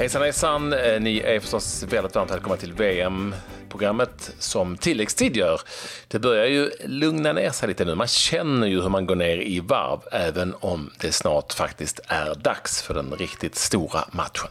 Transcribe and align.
Hejsan 0.00 0.22
hejsan! 0.22 0.72
Eh, 0.72 1.00
ni 1.00 1.18
är 1.18 1.40
förstås 1.40 1.82
väldigt 1.82 2.14
varmt 2.14 2.30
välkomna 2.30 2.56
till 2.56 2.72
VM-programmet 2.72 4.34
som 4.38 4.76
tilläggstid 4.76 5.36
gör. 5.36 5.60
Det 6.08 6.18
börjar 6.18 6.46
ju 6.46 6.70
lugna 6.84 7.32
ner 7.32 7.50
sig 7.50 7.68
lite 7.68 7.84
nu. 7.84 7.94
Man 7.94 8.06
känner 8.06 8.66
ju 8.66 8.82
hur 8.82 8.88
man 8.88 9.06
går 9.06 9.16
ner 9.16 9.38
i 9.38 9.60
varv 9.60 10.00
även 10.12 10.54
om 10.60 10.90
det 11.00 11.12
snart 11.12 11.52
faktiskt 11.52 12.00
är 12.08 12.34
dags 12.34 12.82
för 12.82 12.94
den 12.94 13.14
riktigt 13.18 13.54
stora 13.54 14.00
matchen. 14.10 14.48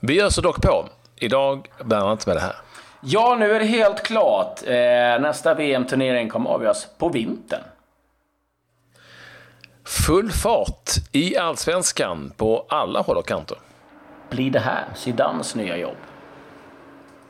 Vi 0.00 0.20
öser 0.20 0.42
dock 0.42 0.62
på. 0.62 0.88
Idag 1.16 1.68
bland 1.84 2.06
annat 2.06 2.26
med 2.26 2.36
det 2.36 2.40
här. 2.40 2.56
Ja, 3.00 3.36
nu 3.40 3.52
är 3.52 3.58
det 3.58 3.66
helt 3.66 4.02
klart. 4.02 4.62
Eh, 4.66 5.20
nästa 5.20 5.54
VM-turnering 5.54 6.28
kommer 6.28 6.50
avgöras 6.50 6.88
på 6.98 7.08
vintern. 7.08 7.62
Full 9.84 10.30
fart 10.30 10.90
i 11.12 11.36
allsvenskan 11.36 12.32
på 12.36 12.66
alla 12.68 13.00
håll 13.00 13.16
och 13.16 13.26
kanter. 13.26 13.58
Blir 14.30 14.50
det 14.50 14.60
här 14.60 14.84
Zidanes 14.94 15.54
nya 15.54 15.76
jobb? 15.76 15.96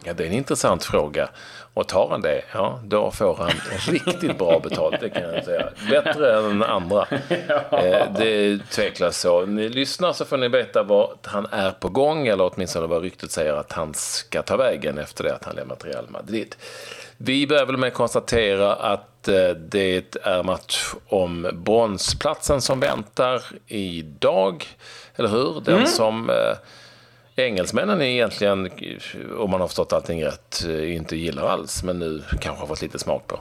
Ja, 0.04 0.12
det 0.14 0.22
är 0.22 0.26
en 0.26 0.32
intressant 0.32 0.84
fråga. 0.84 1.28
Och 1.74 1.88
tar 1.88 2.08
han 2.10 2.20
det, 2.20 2.42
ja, 2.52 2.80
då 2.84 3.10
får 3.10 3.34
han 3.34 3.50
riktigt 3.94 4.38
bra 4.38 4.60
betalt, 4.60 5.00
det 5.00 5.10
kan 5.10 5.22
jag 5.22 5.44
säga. 5.44 5.68
Bättre 5.90 6.38
än 6.38 6.62
andra. 6.62 7.06
Eh, 7.70 8.12
det 8.18 8.28
är 8.28 8.70
tveklöst 8.70 9.20
så. 9.20 9.46
Ni 9.46 9.68
lyssnar 9.68 10.12
så 10.12 10.24
får 10.24 10.36
ni 10.36 10.48
veta 10.48 10.82
vad 10.82 11.18
han 11.22 11.46
är 11.50 11.70
på 11.70 11.88
gång, 11.88 12.26
eller 12.26 12.50
åtminstone 12.54 12.86
vad 12.86 13.02
ryktet 13.02 13.30
säger 13.30 13.54
att 13.54 13.72
han 13.72 13.94
ska 13.94 14.42
ta 14.42 14.56
vägen 14.56 14.98
efter 14.98 15.24
det 15.24 15.34
att 15.34 15.44
han 15.44 15.56
lämnat 15.56 15.84
Real 15.84 16.08
Madrid. 16.08 16.56
Vi 17.16 17.46
börjar 17.46 17.66
väl 17.66 17.76
med 17.76 17.88
att 17.88 17.94
konstatera 17.94 18.74
att 18.74 19.28
eh, 19.28 19.48
det 19.50 20.16
är 20.22 20.42
match 20.42 20.94
om 21.08 21.50
bronsplatsen 21.52 22.60
som 22.60 22.80
väntar 22.80 23.42
idag, 23.66 24.66
eller 25.16 25.28
hur? 25.28 25.60
Den 25.64 25.74
mm. 25.74 25.86
som 25.86 26.30
eh, 26.30 26.56
engelsmännen 27.38 28.00
är 28.00 28.06
egentligen, 28.06 28.70
om 29.38 29.50
man 29.50 29.60
har 29.60 29.68
förstått 29.68 29.92
allting 29.92 30.24
rätt, 30.24 30.64
eh, 30.68 30.96
inte 30.96 31.16
gillar 31.16 31.48
alls, 31.48 31.82
men 31.82 31.98
nu 31.98 32.22
kanske 32.40 32.60
har 32.62 32.66
fått 32.66 32.82
lite 32.82 32.98
smak 32.98 33.26
på. 33.26 33.38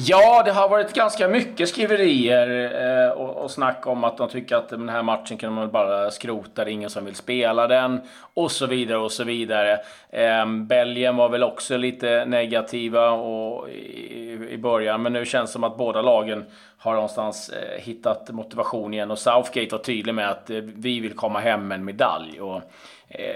Ja, 0.00 0.42
det 0.42 0.52
har 0.52 0.68
varit 0.68 0.94
ganska 0.94 1.28
mycket 1.28 1.68
skriverier 1.68 2.72
eh, 3.06 3.10
och, 3.10 3.44
och 3.44 3.50
snack 3.50 3.86
om 3.86 4.04
att 4.04 4.16
de 4.16 4.28
tycker 4.28 4.56
att 4.56 4.68
den 4.68 4.88
här 4.88 5.02
matchen 5.02 5.38
kan 5.38 5.52
man 5.52 5.70
bara 5.70 6.10
skrota, 6.10 6.64
det 6.64 6.70
är 6.70 6.72
ingen 6.72 6.90
som 6.90 7.04
vill 7.04 7.14
spela 7.14 7.66
den 7.66 8.00
och 8.34 8.50
så 8.50 8.66
vidare 8.66 8.98
och 8.98 9.12
så 9.12 9.24
vidare. 9.24 9.80
Eh, 10.10 10.46
Belgien 10.46 11.16
var 11.16 11.28
väl 11.28 11.42
också 11.42 11.76
lite 11.76 12.24
negativa 12.24 13.10
och, 13.10 13.68
i, 13.68 14.48
i 14.50 14.58
början, 14.58 15.02
men 15.02 15.12
nu 15.12 15.24
känns 15.24 15.50
det 15.50 15.52
som 15.52 15.64
att 15.64 15.78
båda 15.78 16.02
lagen 16.02 16.44
har 16.78 16.94
någonstans 16.94 17.48
eh, 17.48 17.82
hittat 17.82 18.30
motivation 18.30 18.94
igen 18.94 19.10
och 19.10 19.18
Southgate 19.18 19.68
var 19.72 19.78
tydlig 19.78 20.14
med 20.14 20.30
att 20.30 20.50
eh, 20.50 20.56
vi 20.56 21.00
vill 21.00 21.14
komma 21.14 21.40
hem 21.40 21.68
med 21.68 21.78
en 21.78 21.84
medalj. 21.84 22.40
Och, 22.40 22.62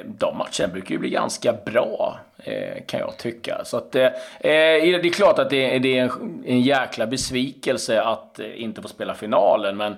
de 0.05 0.39
matcherna 0.39 0.73
brukar 0.73 0.91
ju 0.91 0.99
bli 0.99 1.11
ganska 1.11 1.53
bra, 1.53 2.21
eh, 2.45 2.85
kan 2.87 3.01
jag 3.01 3.17
tycka. 3.19 3.65
Så 3.65 3.77
att, 3.77 3.95
eh, 3.95 4.09
det 4.41 5.07
är 5.07 5.13
klart 5.13 5.39
att 5.39 5.51
det 5.51 5.77
är 5.77 6.11
en, 6.47 6.61
jäkla 6.61 7.07
besvikelse 7.07 8.03
att 8.03 8.41
inte 8.55 8.83
få 8.83 8.89
spela 8.89 9.15
finalen, 9.15 9.77
men 9.77 9.97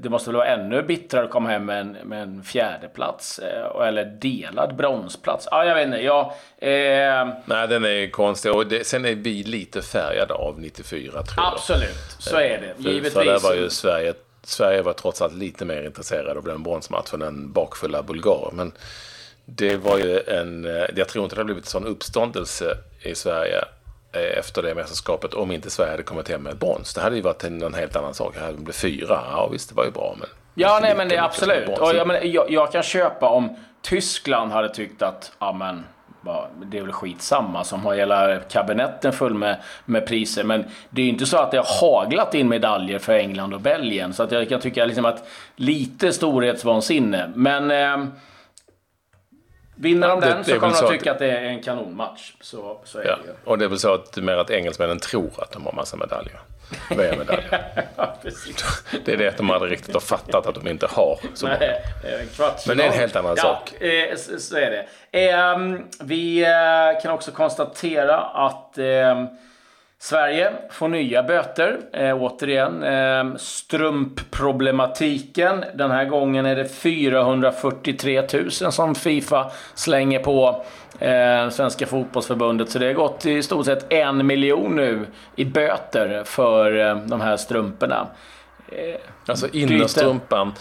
det 0.00 0.08
måste 0.08 0.30
väl 0.30 0.36
vara 0.36 0.48
ännu 0.48 0.82
bittrare 0.82 1.24
att 1.24 1.30
komma 1.30 1.48
hem 1.48 1.64
med 1.64 1.80
en, 1.80 1.96
med 2.04 2.22
en 2.22 2.42
fjärdeplats, 2.42 3.40
eller 3.88 4.04
delad 4.04 4.76
bronsplats. 4.76 5.48
Ja, 5.50 5.64
jag 5.64 5.74
vet 5.74 5.86
inte. 5.86 5.98
Jag, 6.02 6.20
eh... 6.58 7.28
Nej, 7.44 7.68
den 7.68 7.84
är 7.84 8.10
konstig. 8.10 8.52
Och 8.52 8.66
det, 8.66 8.86
sen 8.86 9.04
är 9.04 9.14
vi 9.14 9.42
lite 9.42 9.82
färgade 9.82 10.34
av 10.34 10.60
94, 10.60 11.12
tror 11.12 11.24
jag. 11.36 11.52
Absolut, 11.52 12.16
så 12.18 12.36
är 12.36 12.60
det. 12.60 12.82
För, 12.82 12.90
Givetvis. 12.90 13.12
För 13.12 13.24
där 13.24 13.38
var 13.38 13.54
ju 13.54 13.70
Sverige 13.70 14.14
Sverige 14.42 14.82
var 14.82 14.92
trots 14.92 15.22
allt 15.22 15.34
lite 15.34 15.64
mer 15.64 15.82
intresserade 15.82 16.38
av 16.38 16.44
den 16.44 16.62
bronsmatchen 16.62 17.22
än 17.22 17.52
bakfulla 17.52 18.02
bulgarer. 18.02 18.50
Men 18.52 18.72
det 19.44 19.76
var 19.76 19.98
ju 19.98 20.20
en... 20.20 20.64
Eh, 20.64 20.86
jag 20.96 21.08
tror 21.08 21.24
inte 21.24 21.36
det 21.36 21.40
hade 21.40 21.44
blivit 21.44 21.66
sån 21.66 21.86
uppståndelse 21.86 22.76
i 23.02 23.14
Sverige 23.14 23.64
eh, 24.12 24.38
efter 24.38 24.62
det 24.62 24.74
mästerskapet 24.74 25.34
om 25.34 25.50
inte 25.50 25.70
Sverige 25.70 25.90
hade 25.90 26.02
kommit 26.02 26.28
hem 26.28 26.42
med 26.42 26.56
brons. 26.56 26.94
Det 26.94 27.00
hade 27.00 27.16
ju 27.16 27.22
varit 27.22 27.44
en, 27.44 27.62
en 27.62 27.74
helt 27.74 27.96
annan 27.96 28.14
sak. 28.14 28.34
Det 28.34 28.40
hade 28.40 28.54
blivit 28.54 28.76
fyra. 28.76 29.22
Ja 29.30 29.48
visst, 29.52 29.68
det 29.68 29.74
var 29.74 29.84
ju 29.84 29.90
bra. 29.90 30.16
Men 30.18 30.28
ja, 30.54 30.78
nej 30.82 30.94
men 30.96 31.08
det 31.08 31.16
är 31.16 31.22
absolut. 31.22 31.78
Och 31.78 31.94
jag, 31.94 32.06
men, 32.06 32.32
jag, 32.32 32.50
jag, 32.50 32.72
kan 32.72 32.82
köpa 32.82 33.28
om 33.28 33.56
Tyskland 33.82 34.52
hade 34.52 34.74
tyckt 34.74 35.02
att, 35.02 35.32
ja 35.38 35.52
men 35.52 35.84
det 36.64 36.78
är 36.78 36.82
väl 36.82 36.92
skitsamma 36.92 37.64
som 37.64 37.80
har 37.80 37.94
hela 37.94 38.36
kabinetten 38.36 39.12
full 39.12 39.34
med, 39.34 39.56
med 39.84 40.06
priser. 40.06 40.44
Men 40.44 40.64
det 40.90 41.02
är 41.02 41.04
ju 41.04 41.12
inte 41.12 41.26
så 41.26 41.36
att 41.36 41.50
det 41.50 41.56
har 41.56 41.80
haglat 41.80 42.34
in 42.34 42.48
medaljer 42.48 42.98
för 42.98 43.12
England 43.12 43.54
och 43.54 43.60
Belgien. 43.60 44.12
Så 44.12 44.22
att 44.22 44.32
jag 44.32 44.48
kan 44.48 44.60
tycka 44.60 44.84
liksom 44.84 45.04
att 45.04 45.28
lite 45.56 46.12
storhetsvansinne. 46.12 47.32
Men 47.34 47.70
eh, 47.70 48.10
Vinner 49.80 50.08
de 50.08 50.20
den 50.20 50.44
så 50.44 50.58
kommer 50.58 50.74
de 50.74 50.84
att 50.84 50.90
tycka 50.90 51.12
att 51.12 51.18
det 51.18 51.30
är 51.30 51.42
en 51.42 51.62
kanonmatch. 51.62 52.32
Så, 52.40 52.80
så 52.84 52.98
är 52.98 53.06
ja. 53.06 53.16
det 53.22 53.28
ju. 53.28 53.34
Och 53.44 53.58
det 53.58 53.64
är 53.64 53.68
väl 53.68 53.78
så 53.78 53.94
att, 53.94 54.16
mer 54.16 54.36
att 54.36 54.50
engelsmännen 54.50 54.98
tror 54.98 55.30
att 55.38 55.52
de 55.52 55.66
har 55.66 55.72
massa 55.72 55.96
medaljer. 55.96 56.40
VM-medaljer. 56.88 57.62
ja, 57.96 58.16
det 59.04 59.12
är 59.12 59.16
det 59.16 59.28
att 59.28 59.36
de 59.36 59.50
aldrig 59.50 59.72
riktigt 59.72 59.94
har 59.94 60.00
fattat 60.00 60.46
att 60.46 60.54
de 60.54 60.68
inte 60.68 60.86
har 60.86 61.18
så 61.34 61.46
Nej, 61.46 61.82
många. 62.38 62.52
Men 62.66 62.76
det 62.76 62.84
är 62.84 62.86
en 62.86 62.98
helt 62.98 63.16
annan 63.16 63.34
ja, 63.36 63.42
sak. 63.42 63.82
Eh, 63.82 64.16
så 64.16 64.56
är 64.56 64.70
det. 64.70 64.86
Eh, 65.30 65.58
vi 66.00 66.42
eh, 66.42 67.02
kan 67.02 67.12
också 67.12 67.30
konstatera 67.30 68.16
att 68.20 68.78
ehm, 68.78 69.26
Sverige 70.02 70.52
får 70.70 70.88
nya 70.88 71.22
böter. 71.22 71.78
Eh, 71.92 72.22
återigen, 72.22 72.82
eh, 72.82 73.24
strumpproblematiken. 73.36 75.64
Den 75.74 75.90
här 75.90 76.04
gången 76.04 76.46
är 76.46 76.56
det 76.56 76.68
443 76.68 78.22
000 78.32 78.50
som 78.50 78.94
Fifa 78.94 79.50
slänger 79.74 80.18
på 80.18 80.64
eh, 80.98 81.48
Svenska 81.50 81.86
fotbollsförbundet. 81.86 82.70
Så 82.70 82.78
det 82.78 82.86
har 82.86 82.92
gått 82.92 83.26
i 83.26 83.42
stort 83.42 83.66
sett 83.66 83.92
en 83.92 84.26
miljon 84.26 84.76
nu 84.76 85.06
i 85.36 85.44
böter 85.44 86.24
för 86.24 86.78
eh, 86.78 86.96
de 86.96 87.20
här 87.20 87.36
strumporna. 87.36 88.06
Eh, 88.68 89.00
alltså 89.26 89.48
innerstrumpan 89.52 90.52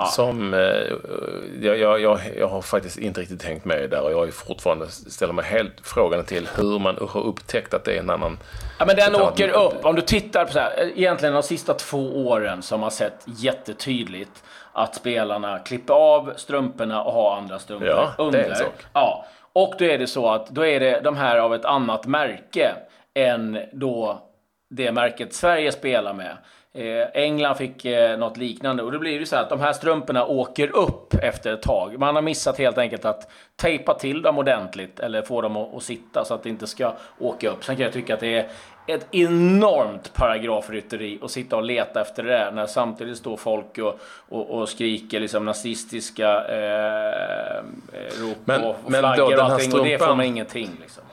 Ja. 0.00 0.06
Som, 0.06 0.54
eh, 0.54 0.60
jag, 1.60 1.78
jag, 1.78 2.00
jag, 2.00 2.20
jag, 2.38 2.48
har 2.48 2.62
faktiskt 2.62 2.98
inte 2.98 3.20
riktigt 3.20 3.40
tänkt 3.40 3.64
med 3.64 3.90
där 3.90 4.02
och 4.02 4.12
jag 4.12 4.28
är 4.28 4.32
fortfarande 4.32 4.88
ställer 4.88 5.32
mig 5.32 5.44
helt 5.44 5.72
frågan 5.82 6.24
till 6.24 6.48
hur 6.56 6.78
man 6.78 6.96
har 7.10 7.22
upptäckt 7.22 7.74
att 7.74 7.84
det 7.84 7.94
är 7.94 8.00
en 8.00 8.10
annan... 8.10 8.38
Ja 8.78 8.86
men 8.86 8.96
den 8.96 9.14
åker 9.14 9.48
upp. 9.48 9.84
Om 9.84 9.96
du 9.96 10.02
tittar 10.02 10.44
på 10.44 10.52
så 10.52 10.58
här, 10.58 10.92
egentligen 10.96 11.34
de 11.34 11.42
sista 11.42 11.74
två 11.74 12.26
åren 12.26 12.62
som 12.62 12.82
har 12.82 12.90
sett 12.90 13.24
jättetydligt 13.26 14.42
att 14.72 14.94
spelarna 14.94 15.58
klipper 15.58 15.94
av 15.94 16.32
strumporna 16.36 17.02
och 17.02 17.12
har 17.12 17.36
andra 17.36 17.58
strumpor 17.58 17.88
ja, 17.88 18.12
under. 18.18 18.38
Det 18.38 18.44
är 18.44 18.50
en 18.50 18.56
sak. 18.56 18.86
Ja, 18.92 19.26
och 19.52 19.74
då 19.78 19.84
är 19.84 19.98
det 19.98 20.06
så 20.06 20.28
att 20.28 20.48
då 20.48 20.66
är 20.66 20.80
det 20.80 21.00
de 21.00 21.16
här 21.16 21.38
av 21.38 21.54
ett 21.54 21.64
annat 21.64 22.06
märke 22.06 22.74
än 23.14 23.58
då 23.72 24.22
det 24.70 24.92
märket 24.92 25.34
Sverige 25.34 25.72
spelar 25.72 26.12
med. 26.12 26.36
Eh, 26.74 27.22
England 27.22 27.56
fick 27.56 27.84
eh, 27.84 28.18
något 28.18 28.36
liknande 28.36 28.82
och 28.82 28.92
då 28.92 28.98
blir 28.98 29.20
det 29.20 29.26
så 29.26 29.36
här 29.36 29.42
att 29.42 29.48
de 29.48 29.60
här 29.60 29.72
strumporna 29.72 30.26
åker 30.26 30.76
upp 30.76 31.14
efter 31.14 31.52
ett 31.52 31.62
tag. 31.62 31.98
Man 31.98 32.14
har 32.14 32.22
missat 32.22 32.58
helt 32.58 32.78
enkelt 32.78 33.04
att 33.04 33.30
tejpa 33.56 33.94
till 33.94 34.22
dem 34.22 34.38
ordentligt 34.38 35.00
eller 35.00 35.22
få 35.22 35.40
dem 35.40 35.56
att, 35.56 35.74
att 35.74 35.82
sitta 35.82 36.24
så 36.24 36.34
att 36.34 36.42
det 36.42 36.48
inte 36.48 36.66
ska 36.66 36.92
åka 37.18 37.50
upp. 37.50 37.64
Sen 37.64 37.76
kan 37.76 37.84
jag 37.84 37.92
tycka 37.92 38.14
att 38.14 38.20
det 38.20 38.38
är 38.38 38.48
ett 38.86 39.06
enormt 39.10 40.14
paragrafrytteri 40.14 41.18
att 41.22 41.30
sitta 41.30 41.56
och 41.56 41.62
leta 41.62 42.00
efter 42.00 42.22
det 42.22 42.30
där 42.30 42.52
när 42.52 42.66
samtidigt 42.66 43.18
står 43.18 43.36
folk 43.36 43.78
och, 43.78 44.00
och, 44.28 44.50
och 44.50 44.68
skriker 44.68 45.20
liksom 45.20 45.44
nazistiska 45.44 46.44
eh, 46.48 47.56
eh 47.56 47.62
rop 48.20 48.38
men, 48.44 48.64
och, 48.64 48.76
och 48.84 48.92
flaggor 48.92 49.34
och 49.34 49.44
allting 49.44 49.70
strumpan... 49.70 49.80
och 49.80 49.86
det 49.86 49.98
får 49.98 50.16
man 50.16 50.26
ingenting. 50.26 50.70
Liksom. 50.80 51.04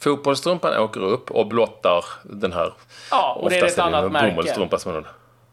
Fotbollsstrumpan 0.00 0.78
åker 0.78 1.00
upp 1.00 1.30
och 1.30 1.46
blottar 1.46 2.04
den 2.22 2.52
här 2.52 2.72
Ja, 3.10 3.38
och 3.40 3.50
det 3.50 3.58
är 3.58 3.64
ett 3.64 3.78
annat 3.78 4.12
märke. 4.12 4.30
bomullstrumpa 4.30 4.78
som 4.78 4.92
man 4.92 5.04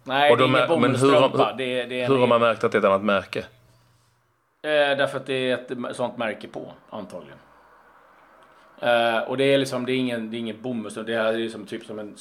Nej, 0.04 0.32
och 0.32 0.38
de 0.38 0.52
det 0.52 0.60
är 0.60 0.66
ingen 0.66 0.82
Men 0.82 0.96
hur, 0.96 1.12
hur, 1.12 1.58
det, 1.58 1.86
det 1.86 2.08
hur 2.08 2.18
har 2.18 2.28
man 2.28 2.42
märkt 2.42 2.64
att 2.64 2.72
det 2.72 2.78
är 2.78 2.80
ett 2.80 2.86
annat 2.86 3.04
märke? 3.04 3.40
Eh, 3.40 4.98
därför 4.98 5.18
att 5.18 5.26
det 5.26 5.52
är 5.52 5.58
ett 5.58 5.96
sånt 5.96 6.18
märke 6.18 6.48
på, 6.48 6.72
antagligen. 6.90 7.38
Eh, 8.80 9.20
och 9.20 9.38
det 9.38 9.44
är 9.44 9.58
liksom, 9.58 9.86
det 9.86 9.92
är 9.92 9.98
ingen, 9.98 10.32
det 10.32 10.38
är 10.38 10.40
ingen 10.40 10.62
bomull, 10.62 11.06
det 11.06 11.14
är 11.14 11.34
liksom 11.34 11.66
typ 11.66 11.86
som 11.86 12.00
en 12.00 12.18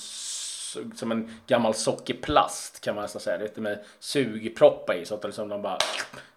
som 0.94 1.12
en 1.12 1.38
gammal 1.46 1.75
sockerplast 1.75 2.81
kan 2.81 2.94
man 2.94 3.02
nästan 3.02 3.20
säga. 3.20 3.38
Lite 3.38 3.61
med 3.61 3.84
sugproppar 3.99 4.94
i 4.94 5.05
så 5.05 5.14
att 5.14 5.25
liksom 5.25 5.49
de 5.49 5.62
bara 5.62 5.79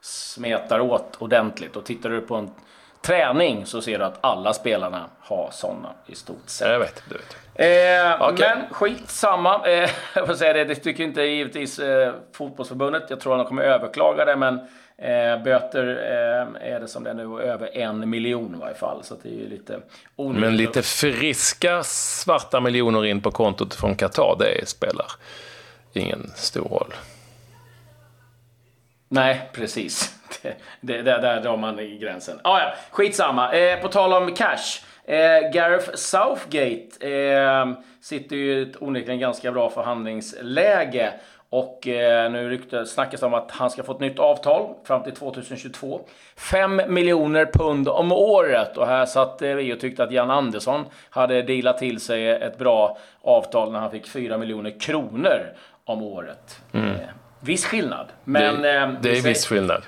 smetar 0.01 0.79
åt 0.79 1.15
ordentligt. 1.19 1.75
Och 1.75 1.85
tittar 1.85 2.09
du 2.09 2.21
på 2.21 2.35
en 2.35 2.51
träning 3.01 3.65
så 3.65 3.81
ser 3.81 3.99
du 3.99 4.05
att 4.05 4.17
alla 4.21 4.53
spelarna 4.53 5.09
har 5.19 5.49
sådana 5.51 5.89
i 6.05 6.15
stort 6.15 6.43
sett. 6.45 6.67
Jag 6.67 6.79
vet, 6.79 7.03
du 7.09 7.15
vet. 7.15 7.37
Eh, 7.59 8.29
okay. 8.29 8.55
Men 8.55 8.73
skitsamma. 8.73 9.67
Eh, 9.67 9.89
jag 10.15 10.27
får 10.27 10.33
säga 10.33 10.53
det, 10.53 10.65
det 10.65 10.75
tycker 10.75 11.03
inte 11.03 11.21
givetvis 11.21 11.79
eh, 11.79 12.13
fotbollsförbundet. 12.33 13.03
Jag 13.09 13.19
tror 13.19 13.33
att 13.33 13.39
de 13.39 13.47
kommer 13.47 13.63
överklaga 13.63 14.25
det, 14.25 14.35
men 14.35 14.59
eh, 14.97 15.43
böter 15.43 15.87
eh, 15.87 16.73
är 16.73 16.79
det 16.79 16.87
som 16.87 17.03
det 17.03 17.09
är 17.09 17.13
nu, 17.13 17.41
över 17.41 17.77
en 17.77 18.09
miljon 18.09 18.55
i 18.55 18.59
varje 18.59 18.75
fall. 18.75 19.03
Så 19.03 19.15
det 19.23 19.29
är 19.29 19.33
ju 19.33 19.49
lite 19.49 19.79
onödigt. 20.15 20.41
Men 20.41 20.57
lite 20.57 20.81
friska 20.81 21.83
svarta 21.83 22.59
miljoner 22.59 23.05
in 23.05 23.21
på 23.21 23.31
kontot 23.31 23.75
från 23.75 23.95
Qatar, 23.95 24.35
det 24.39 24.69
spelar 24.69 25.05
ingen 25.93 26.31
stor 26.35 26.69
roll. 26.69 26.93
Nej, 29.09 29.49
precis. 29.53 30.19
det, 30.41 30.57
det, 30.81 31.01
där 31.01 31.41
drar 31.41 31.57
man 31.57 31.79
i 31.79 31.97
gränsen. 31.97 32.39
Ah, 32.43 32.59
ja, 32.59 32.73
skitsamma. 32.91 33.53
Eh, 33.53 33.81
på 33.81 33.87
tal 33.87 34.13
om 34.13 34.35
cash. 34.35 34.81
Eh, 35.05 35.51
Gareth 35.53 35.95
Southgate 35.95 37.07
eh, 37.07 37.71
sitter 38.01 38.35
ju 38.35 38.59
i 38.59 38.61
ett 38.61 38.81
onekligen 38.81 39.19
ganska 39.19 39.51
bra 39.51 39.69
förhandlingsläge. 39.69 41.13
Och 41.49 41.87
eh, 41.87 42.31
nu 42.31 42.49
rykte, 42.49 42.85
snackas 42.85 43.23
om 43.23 43.33
att 43.33 43.51
han 43.51 43.69
ska 43.69 43.83
få 43.83 43.91
ett 43.91 43.99
nytt 43.99 44.19
avtal 44.19 44.75
fram 44.83 45.03
till 45.03 45.13
2022. 45.13 46.01
5 46.35 46.81
miljoner 46.87 47.45
pund 47.45 47.87
om 47.87 48.11
året. 48.11 48.77
Och 48.77 48.87
här 48.87 49.05
satt 49.05 49.41
vi 49.41 49.73
och 49.73 49.79
tyckte 49.79 50.03
att 50.03 50.11
Jan 50.11 50.31
Andersson 50.31 50.85
hade 51.09 51.41
dealat 51.41 51.77
till 51.77 51.99
sig 51.99 52.29
ett 52.29 52.57
bra 52.57 52.97
avtal 53.21 53.71
när 53.71 53.79
han 53.79 53.91
fick 53.91 54.07
4 54.07 54.37
miljoner 54.37 54.79
kronor 54.79 55.39
om 55.85 56.03
året. 56.03 56.61
Mm. 56.73 56.95
Eh, 57.41 57.45
viss 57.45 57.65
skillnad. 57.65 58.07
Men, 58.23 58.61
det, 58.61 58.77
eh, 58.77 58.91
det 59.01 59.17
är 59.17 59.21
viss 59.21 59.47
skillnad. 59.47 59.83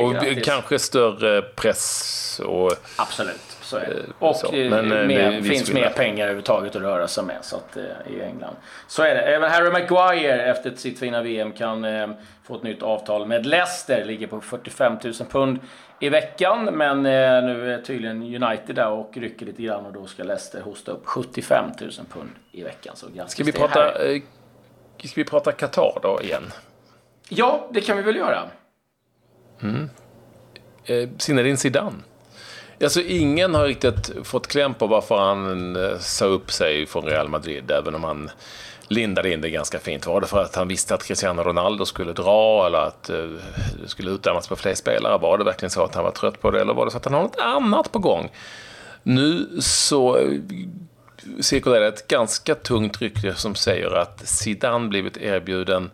och 0.00 0.44
kanske 0.44 0.78
större 0.78 1.42
press. 1.42 2.40
Och, 2.44 2.72
Absolut. 2.96 3.40
Så 3.62 3.76
är 3.76 3.80
det. 3.80 3.94
Eh, 3.94 4.28
Och 4.28 4.36
så. 4.36 4.52
Men, 4.52 4.92
eh, 4.92 5.06
mer, 5.06 5.42
finns 5.42 5.72
mer 5.72 5.90
pengar 5.90 6.24
överhuvudtaget 6.24 6.76
att 6.76 6.82
röra 6.82 7.08
sig 7.08 7.24
med 7.24 7.36
så 7.42 7.56
att, 7.56 7.76
eh, 7.76 7.82
i 8.12 8.22
England. 8.22 8.56
Så 8.86 9.02
är 9.02 9.14
det. 9.14 9.20
Även 9.20 9.50
Harry 9.50 9.70
Maguire 9.70 10.42
efter 10.42 10.74
sitt 10.74 10.98
fina 10.98 11.22
VM 11.22 11.52
kan 11.52 11.84
eh, 11.84 12.08
få 12.46 12.56
ett 12.56 12.62
nytt 12.62 12.82
avtal 12.82 13.26
med 13.26 13.46
Leicester. 13.46 14.04
Ligger 14.04 14.26
på 14.26 14.40
45 14.40 14.96
000 15.04 15.14
pund 15.30 15.58
i 16.00 16.08
veckan. 16.08 16.64
Men 16.64 16.96
eh, 17.06 17.44
nu 17.44 17.74
är 17.74 17.82
tydligen 17.82 18.42
United 18.42 18.74
där 18.74 18.88
och 18.88 19.10
rycker 19.16 19.46
lite 19.46 19.62
grann 19.62 19.86
och 19.86 19.92
då 19.92 20.06
ska 20.06 20.22
Leicester 20.22 20.60
hosta 20.60 20.92
upp 20.92 21.06
75 21.06 21.64
000 21.80 21.90
pund 22.12 22.30
i 22.52 22.62
veckan. 22.62 22.96
Så 22.96 23.06
ska, 23.26 23.44
vi 23.44 23.52
prata, 23.52 24.06
eh, 24.08 24.22
ska 25.04 25.12
vi 25.14 25.24
prata 25.24 25.52
Qatar 25.52 25.98
då 26.02 26.20
igen? 26.22 26.42
Ja, 27.28 27.68
det 27.72 27.80
kan 27.80 27.96
vi 27.96 28.02
väl 28.02 28.16
göra. 28.16 28.42
Mm. 29.60 29.90
Eh, 30.84 31.08
Zinedine 31.18 31.56
Zidane. 31.56 31.96
Alltså 32.82 33.00
ingen 33.00 33.54
har 33.54 33.64
riktigt 33.64 34.12
fått 34.24 34.46
kläm 34.46 34.74
på 34.74 34.86
varför 34.86 35.18
han 35.18 35.76
eh, 35.76 35.98
sa 35.98 36.24
upp 36.24 36.52
sig 36.52 36.86
från 36.86 37.04
Real 37.04 37.28
Madrid, 37.28 37.70
även 37.70 37.94
om 37.94 38.04
han 38.04 38.30
lindade 38.88 39.32
in 39.32 39.40
det 39.40 39.50
ganska 39.50 39.78
fint. 39.78 40.06
Var 40.06 40.20
det 40.20 40.26
för 40.26 40.42
att 40.42 40.56
han 40.56 40.68
visste 40.68 40.94
att 40.94 41.04
Cristiano 41.04 41.42
Ronaldo 41.42 41.84
skulle 41.84 42.12
dra 42.12 42.66
eller 42.66 42.78
att 42.78 43.10
eh, 43.10 43.26
det 43.82 43.88
skulle 43.88 44.10
utdömas 44.10 44.48
på 44.48 44.56
fler 44.56 44.74
spelare? 44.74 45.18
Var 45.18 45.38
det 45.38 45.44
verkligen 45.44 45.70
så 45.70 45.84
att 45.84 45.94
han 45.94 46.04
var 46.04 46.10
trött 46.10 46.40
på 46.40 46.50
det 46.50 46.60
eller 46.60 46.74
var 46.74 46.84
det 46.84 46.90
så 46.90 46.96
att 46.96 47.04
han 47.04 47.14
har 47.14 47.22
något 47.22 47.40
annat 47.40 47.92
på 47.92 47.98
gång? 47.98 48.30
Nu 49.02 49.48
så 49.60 50.18
eh, 50.18 50.40
cirkulerar 51.40 51.88
ett 51.88 52.08
ganska 52.08 52.54
tungt 52.54 53.00
rykte 53.00 53.34
som 53.34 53.54
säger 53.54 53.90
att 53.90 54.28
Zidane 54.28 54.88
blivit 54.88 55.16
erbjuden 55.16 55.90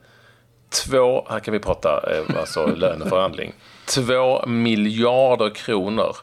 två, 0.75 1.27
här 1.31 1.41
kan 1.41 1.53
vi 1.53 1.61
prata 1.61 2.03
alltså 2.41 2.67
löneförhandling, 2.77 3.53
två 3.87 4.47
miljarder 4.47 5.51
kronor 5.51 6.17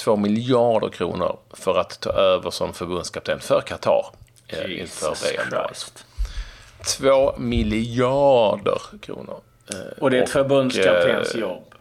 2 0.00 0.16
miljarder 0.16 0.88
kronor 0.88 1.38
för 1.50 1.78
att 1.78 2.00
ta 2.00 2.10
över 2.10 2.50
som 2.50 2.74
förbundskapten 2.74 3.40
för 3.40 3.60
Qatar 3.60 4.06
eh, 4.48 4.80
inför 4.80 5.14
VM. 5.22 5.68
2 6.98 7.34
miljarder 7.38 8.80
kronor. 9.00 9.40
Eh, 9.72 10.02
och 10.02 10.10
det 10.10 10.18
är 10.18 10.22
ett 10.22 10.30
förbundskaptensjobb? 10.30 11.74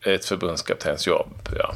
Eh, 0.00 0.12
ett 0.12 0.24
förbundskaptensjobb, 0.24 1.48
ja. 1.58 1.74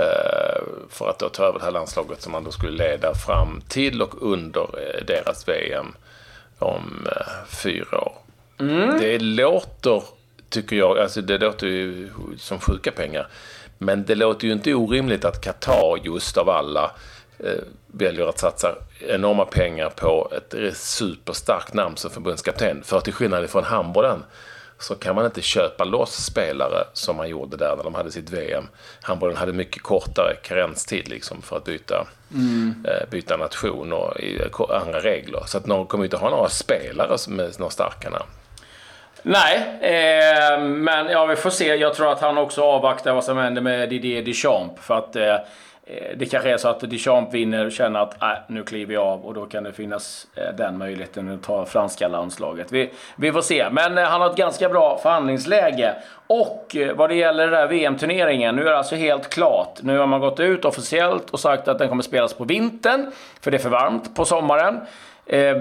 Eh, 0.00 0.62
för 0.90 1.10
att 1.10 1.18
då 1.18 1.28
ta 1.28 1.44
över 1.44 1.58
det 1.58 1.64
här 1.64 1.72
landslaget 1.72 2.22
som 2.22 2.32
man 2.32 2.44
då 2.44 2.50
skulle 2.50 2.88
leda 2.88 3.14
fram 3.14 3.62
till 3.68 4.02
och 4.02 4.22
under 4.22 4.60
eh, 4.60 5.04
deras 5.06 5.48
VM 5.48 5.94
om 6.58 7.06
eh, 7.10 7.46
fyra 7.48 8.00
år. 8.00 8.25
Mm. 8.58 8.98
Det 8.98 9.18
låter, 9.18 10.02
tycker 10.48 10.76
jag, 10.76 10.98
alltså 10.98 11.20
det 11.22 11.38
låter 11.38 11.66
ju 11.66 12.08
som 12.38 12.60
sjuka 12.60 12.90
pengar. 12.90 13.28
Men 13.78 14.04
det 14.04 14.14
låter 14.14 14.46
ju 14.46 14.52
inte 14.52 14.74
orimligt 14.74 15.24
att 15.24 15.40
Qatar 15.40 15.98
just 16.04 16.36
av 16.36 16.48
alla 16.48 16.90
eh, 17.38 17.62
väljer 17.86 18.26
att 18.26 18.38
satsa 18.38 18.74
enorma 19.08 19.44
pengar 19.44 19.90
på 19.90 20.32
ett 20.36 20.76
superstarkt 20.76 21.74
namn 21.74 21.96
som 21.96 22.10
förbundskapten. 22.10 22.82
För 22.84 23.00
till 23.00 23.12
skillnad 23.12 23.50
från 23.50 23.64
handbollen 23.64 24.24
så 24.78 24.94
kan 24.94 25.14
man 25.14 25.24
inte 25.24 25.42
köpa 25.42 25.84
loss 25.84 26.24
spelare 26.24 26.84
som 26.92 27.16
man 27.16 27.28
gjorde 27.28 27.56
där 27.56 27.76
när 27.76 27.84
de 27.84 27.94
hade 27.94 28.10
sitt 28.10 28.30
VM. 28.30 28.68
Handbollen 29.02 29.36
hade 29.36 29.52
mycket 29.52 29.82
kortare 29.82 30.34
karenstid 30.42 31.08
liksom 31.08 31.42
för 31.42 31.56
att 31.56 31.64
byta, 31.64 32.06
mm. 32.34 32.86
eh, 32.88 33.10
byta 33.10 33.36
nation 33.36 33.92
och 33.92 34.12
andra 34.70 35.00
regler. 35.00 35.42
Så 35.46 35.58
att 35.58 35.66
någon 35.66 35.86
kommer 35.86 36.04
inte 36.04 36.16
ha 36.16 36.30
några 36.30 36.48
spelare 36.48 37.18
som 37.18 37.40
är 37.40 37.52
några 37.58 37.70
starka 37.70 38.10
namn. 38.10 38.30
Nej, 39.28 39.78
eh, 39.80 40.60
men 40.60 41.08
ja, 41.08 41.26
vi 41.26 41.36
får 41.36 41.50
se. 41.50 41.74
Jag 41.74 41.94
tror 41.94 42.12
att 42.12 42.20
han 42.20 42.38
också 42.38 42.62
avvaktar 42.62 43.14
vad 43.14 43.24
som 43.24 43.38
händer 43.38 43.62
med 43.62 43.88
Didier 43.88 44.22
Deschamps. 44.22 44.82
För 44.82 44.98
att 44.98 45.16
eh, 45.16 45.34
eh, 45.34 45.40
det 46.16 46.26
kanske 46.26 46.50
är 46.50 46.56
så 46.56 46.68
att 46.68 46.80
Deschamps 46.80 47.34
vinner 47.34 47.66
och 47.66 47.72
känner 47.72 48.00
att 48.00 48.22
äh, 48.22 48.28
nu 48.46 48.62
kliver 48.62 48.94
jag 48.94 49.06
av 49.06 49.26
och 49.26 49.34
då 49.34 49.46
kan 49.46 49.64
det 49.64 49.72
finnas 49.72 50.26
eh, 50.34 50.56
den 50.56 50.78
möjligheten 50.78 51.34
att 51.34 51.42
ta 51.42 51.64
franska 51.64 52.08
landslaget. 52.08 52.72
Vi, 52.72 52.90
vi 53.16 53.32
får 53.32 53.40
se. 53.40 53.66
Men 53.70 53.98
eh, 53.98 54.04
han 54.04 54.20
har 54.20 54.30
ett 54.30 54.36
ganska 54.36 54.68
bra 54.68 54.98
förhandlingsläge. 54.98 55.94
Och 56.26 56.76
eh, 56.76 56.96
vad 56.96 57.10
det 57.10 57.16
gäller 57.16 57.46
den 57.46 57.54
här 57.54 57.66
VM-turneringen, 57.66 58.56
nu 58.56 58.62
är 58.62 58.70
det 58.70 58.78
alltså 58.78 58.96
helt 58.96 59.30
klart. 59.30 59.78
Nu 59.82 59.98
har 59.98 60.06
man 60.06 60.20
gått 60.20 60.40
ut 60.40 60.64
officiellt 60.64 61.30
och 61.30 61.40
sagt 61.40 61.68
att 61.68 61.78
den 61.78 61.88
kommer 61.88 62.02
spelas 62.02 62.34
på 62.34 62.44
vintern, 62.44 63.12
för 63.40 63.50
det 63.50 63.56
är 63.56 63.62
för 63.62 63.70
varmt 63.70 64.16
på 64.16 64.24
sommaren. 64.24 64.80
Eh, 65.26 65.56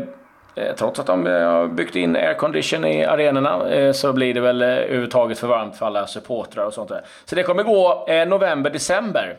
Eh, 0.56 0.76
trots 0.76 1.00
att 1.00 1.08
de 1.08 1.28
eh, 1.28 1.34
har 1.34 1.68
byggt 1.68 1.96
in 1.96 2.16
aircondition 2.16 2.86
i 2.86 3.06
arenorna 3.06 3.70
eh, 3.70 3.92
så 3.92 4.14
blir 4.14 4.34
det 4.34 4.42
väl 4.42 4.62
överhuvudtaget 4.62 5.40
för 5.40 5.48
varmt 5.48 5.78
för 5.78 5.86
alla 5.86 6.08
supportrar 6.08 6.66
och 6.66 6.74
sånt 6.74 6.90
där. 6.90 7.06
Så 7.26 7.36
det 7.36 7.44
kommer 7.44 7.64
gå 7.64 8.08
november, 8.28 8.70
december. 8.70 9.38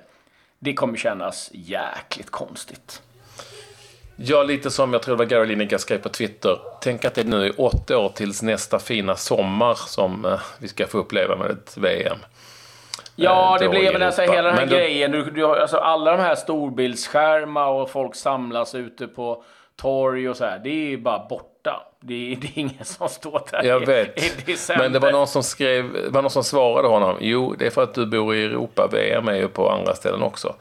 Det 0.58 0.74
kommer 0.74 0.96
kännas 0.96 1.50
jäkligt 1.52 2.30
konstigt. 2.30 3.02
Ja, 4.16 4.42
lite 4.42 4.70
som 4.70 4.92
jag 4.92 5.02
tror 5.02 5.16
det 5.16 5.18
var 5.18 5.30
Gary 5.30 5.46
Lineker 5.46 5.78
skrev 5.78 5.98
på 5.98 6.08
Twitter. 6.08 6.58
Tänk 6.80 7.04
att 7.04 7.14
det 7.14 7.24
nu 7.24 7.46
är 7.46 7.60
åtta 7.60 7.98
år 7.98 8.08
tills 8.08 8.42
nästa 8.42 8.78
fina 8.78 9.16
sommar 9.16 9.74
som 9.74 10.38
vi 10.58 10.68
ska 10.68 10.86
få 10.86 10.98
uppleva 10.98 11.36
med 11.36 11.50
ett 11.50 11.76
VM. 11.76 12.18
Ja, 13.16 13.56
det 13.60 13.68
blir 13.68 13.92
väl 13.92 14.02
alltså 14.02 14.22
hela 14.22 14.42
den 14.42 14.58
här 14.58 14.66
Men 14.66 14.68
grejen. 14.68 15.10
Du, 15.10 15.30
du, 15.30 15.46
alltså 15.46 15.76
alla 15.76 16.16
de 16.16 16.22
här 16.22 16.34
storbildsskärmar 16.34 17.68
och 17.68 17.90
folk 17.90 18.14
samlas 18.14 18.74
ute 18.74 19.06
på 19.06 19.42
torg 19.76 20.28
och 20.28 20.36
så 20.36 20.44
här. 20.44 20.58
Det 20.58 20.70
är 20.70 20.88
ju 20.88 20.98
bara 20.98 21.26
borta. 21.28 21.82
Det 22.00 22.32
är, 22.32 22.36
det 22.36 22.46
är 22.46 22.58
ingen 22.58 22.84
som 22.84 23.08
står 23.08 23.42
där 23.50 23.64
Jag 23.64 23.86
vet. 23.86 24.24
I, 24.24 24.52
december. 24.52 24.84
Men 24.84 24.92
det 24.92 24.98
var 24.98 25.12
någon 25.12 25.26
som 25.26 25.42
skrev, 25.42 25.92
det 25.92 26.10
var 26.10 26.22
någon 26.22 26.30
som 26.30 26.44
svarade 26.44 26.88
honom. 26.88 27.16
Jo, 27.20 27.54
det 27.58 27.66
är 27.66 27.70
för 27.70 27.82
att 27.82 27.94
du 27.94 28.06
bor 28.06 28.34
i 28.34 28.44
Europa. 28.44 28.88
VM 28.92 29.28
är 29.28 29.34
ju 29.34 29.48
på 29.48 29.70
andra 29.70 29.94
ställen 29.94 30.22
också. 30.22 30.54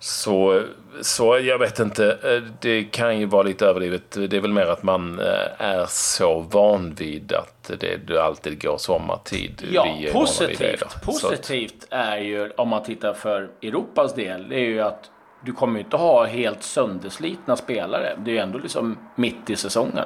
Så, 0.00 0.62
så 1.00 1.38
jag 1.38 1.58
vet 1.58 1.78
inte. 1.78 2.18
Det 2.60 2.84
kan 2.84 3.18
ju 3.18 3.26
vara 3.26 3.42
lite 3.42 3.66
överdrivet. 3.66 4.10
Det 4.10 4.36
är 4.36 4.40
väl 4.40 4.52
mer 4.52 4.66
att 4.66 4.82
man 4.82 5.20
eh, 5.20 5.26
är 5.58 5.86
så 5.88 6.40
van 6.40 6.94
vid 6.94 7.32
att 7.32 7.70
det 7.80 8.22
alltid 8.22 8.62
går 8.62 8.78
sommartid. 8.78 9.68
Ja, 9.70 9.96
positivt. 10.12 11.02
Positivt 11.04 11.86
är 11.90 12.18
ju, 12.18 12.50
om 12.50 12.68
man 12.68 12.82
tittar 12.82 13.12
för 13.12 13.48
Europas 13.62 14.14
del, 14.14 14.48
det 14.48 14.54
är 14.54 14.66
ju 14.66 14.80
att 14.80 15.10
du 15.40 15.52
kommer 15.52 15.78
ju 15.78 15.84
inte 15.84 15.96
ha 15.96 16.24
helt 16.24 16.62
sönderslitna 16.62 17.56
spelare. 17.56 18.16
Det 18.24 18.30
är 18.30 18.32
ju 18.32 18.40
ändå 18.40 18.58
liksom 18.58 18.98
mitt 19.14 19.50
i 19.50 19.56
säsongen. 19.56 20.04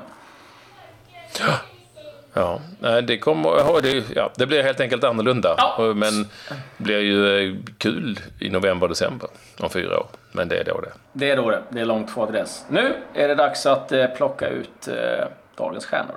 Ja, 2.35 2.61
det, 3.07 3.19
kommer, 3.19 3.83
det, 3.83 4.05
ja, 4.17 4.31
det 4.37 4.47
blir 4.47 4.63
helt 4.63 4.81
enkelt 4.81 5.05
annorlunda. 5.05 5.55
Ja. 5.59 5.93
Men 5.97 6.23
det 6.79 6.85
blir 6.85 6.99
ju 6.99 7.49
eh, 7.49 7.57
kul 7.79 8.21
i 8.39 8.51
november, 8.51 8.89
december 8.89 9.29
om 9.61 9.71
fyra 9.71 9.99
år. 9.99 10.07
Men 10.33 10.49
det 10.49 10.57
är 10.57 10.65
då 10.65 10.81
det. 10.81 10.93
Det 11.13 11.31
är 11.31 11.37
då 11.37 11.51
det. 11.51 11.63
Det 11.69 11.81
är 11.81 11.85
långt 11.85 12.13
kvar 12.13 12.27
till 12.27 12.35
dess. 12.35 12.65
Nu 12.69 12.95
är 13.15 13.29
det 13.29 13.35
dags 13.35 13.67
att 13.67 13.93
eh, 13.93 14.07
plocka 14.07 14.49
ut 14.49 14.89
eh, 14.89 14.95
dagens 15.57 15.87
stjärnor. 15.87 16.17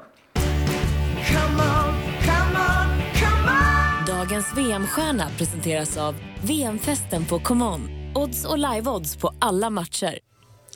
Come 1.27 1.63
on, 1.63 1.93
come 2.21 2.59
on, 2.59 3.01
come 3.13 3.49
on. 3.49 4.17
Dagens 4.17 4.57
VM-stjärna 4.57 5.23
presenteras 5.37 5.97
av 5.97 6.15
VM-festen 6.43 7.25
på 7.25 7.39
ComeOn. 7.39 8.04
Odds 8.15 8.45
och 8.45 8.57
live-odds 8.57 9.19
på 9.19 9.33
alla 9.39 9.69
matcher. 9.69 10.19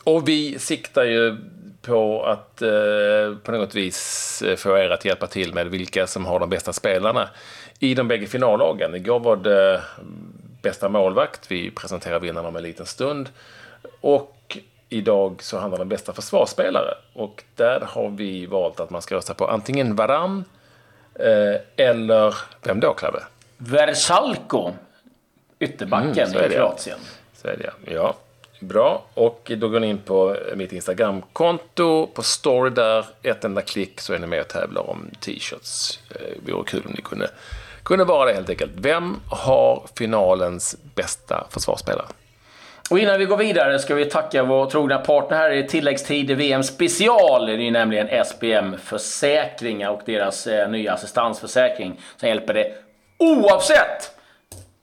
Och 0.03 0.27
vi 0.27 0.60
siktar 0.60 1.03
ju 1.03 1.38
på 1.81 2.24
att 2.25 2.62
eh, 2.62 3.38
på 3.43 3.51
något 3.51 3.75
vis 3.75 4.41
eh, 4.41 4.55
få 4.55 4.77
er 4.77 4.89
att 4.89 5.05
hjälpa 5.05 5.27
till 5.27 5.53
med 5.53 5.67
vilka 5.67 6.08
som 6.08 6.25
har 6.25 6.39
de 6.39 6.50
bästa 6.50 6.74
spelarna 6.74 7.29
i 7.79 7.93
de 7.93 8.08
bägge 8.08 8.27
finallagen. 8.27 8.96
Igår 8.96 9.19
var 9.19 9.36
det 9.36 9.81
bästa 10.62 10.89
målvakt. 10.89 11.51
Vi 11.51 11.72
presenterar 11.72 12.19
vinnarna 12.19 12.48
om 12.48 12.55
en 12.55 12.63
liten 12.63 12.86
stund. 12.86 13.29
Och 14.01 14.58
idag 14.89 15.43
så 15.43 15.58
handlar 15.58 15.77
det 15.77 15.81
om 15.81 15.89
bästa 15.89 16.13
försvarsspelare. 16.13 16.93
Och 17.13 17.43
där 17.55 17.79
har 17.81 18.10
vi 18.10 18.46
valt 18.46 18.79
att 18.79 18.89
man 18.89 19.01
ska 19.01 19.15
rösta 19.15 19.34
på 19.34 19.48
antingen 19.48 19.96
Varan 19.96 20.43
eh, 21.15 21.86
eller, 21.86 22.36
vem 22.63 22.79
då 22.79 22.93
Clave? 22.93 23.19
Versalko, 23.58 24.72
ytterbacken 25.60 26.29
mm, 26.29 26.51
i 26.51 26.55
Kroatien. 26.55 27.00
Så 27.41 27.48
är 27.48 27.58
det 27.58 27.93
ja. 27.93 28.15
Bra. 28.60 29.03
Och 29.13 29.51
då 29.58 29.69
går 29.69 29.79
ni 29.79 29.88
in 29.88 29.98
på 29.98 30.36
mitt 30.55 30.72
Instagramkonto, 30.72 32.08
på 32.08 32.24
story 32.24 32.69
där. 32.69 33.05
Ett 33.24 33.43
enda 33.43 33.62
klick 33.62 34.01
så 34.01 34.13
är 34.13 34.19
ni 34.19 34.27
med 34.27 34.41
och 34.41 34.48
tävlar 34.48 34.89
om 34.89 35.10
t-shirts. 35.19 36.00
Det 36.10 36.51
eh, 36.51 36.55
vore 36.55 36.65
kul 36.67 36.81
om 36.86 36.91
ni 36.91 37.01
kunde 37.01 37.29
kunde 37.84 38.05
vara 38.05 38.25
det 38.25 38.34
helt 38.34 38.50
enkelt. 38.50 38.72
Vem 38.75 39.15
har 39.29 39.84
finalens 39.98 40.77
bästa 40.96 41.48
försvarsspelare? 41.50 42.05
Och 42.89 43.00
innan 43.00 43.19
vi 43.19 43.25
går 43.25 43.38
vidare 43.38 43.79
ska 43.79 43.96
vi 43.96 44.05
tacka 44.05 44.43
vår 44.43 44.65
trogna 44.65 44.98
partner 44.98 45.38
här 45.38 45.51
i 45.51 45.67
tilläggstid 45.67 46.31
VM 46.31 46.63
special. 46.63 47.46
Det 47.46 47.53
är 47.53 47.72
nämligen 47.72 48.25
SPM 48.25 48.77
Försäkringar 48.77 49.89
och 49.89 50.01
deras 50.05 50.48
eh, 50.48 50.69
nya 50.69 50.93
assistansförsäkring 50.93 52.00
som 52.17 52.29
hjälper 52.29 52.53
dig 52.53 52.77
oavsett 53.17 54.18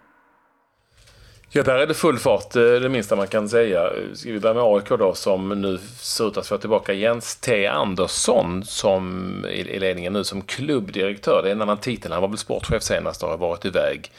Ja, 1.53 1.63
där 1.63 1.79
är 1.79 1.87
det 1.87 1.95
full 1.95 2.19
fart, 2.19 2.57
eh, 2.57 2.63
det 2.63 2.89
minsta 2.89 3.17
man 3.17 3.27
kan 3.27 3.49
säga. 3.49 3.91
Ska 4.15 4.33
vi 4.33 4.41
börja 4.41 4.55
med 4.55 4.63
AIK 4.63 4.89
då, 4.89 5.15
som 5.15 5.49
nu 5.61 5.79
ser 5.79 6.29
ut 6.29 6.37
att 6.37 6.47
få 6.47 6.59
tillbaka 6.59 6.93
Jens 6.93 7.37
T. 7.37 7.67
Andersson 7.67 8.65
som 8.65 9.47
i 9.51 9.79
ledningen 9.79 10.13
nu 10.13 10.25
som 10.25 10.43
klubbdirektör. 10.43 11.41
Det 11.43 11.49
är 11.49 11.53
en 11.53 11.63
annan 11.63 11.79
titel. 11.79 12.13
Han 12.13 12.21
var 12.21 12.29
väl 12.29 12.39
sportchef 12.39 12.83
senast 12.83 13.23
och 13.23 13.29
har 13.29 13.37
varit 13.37 13.65
iväg 13.65 14.11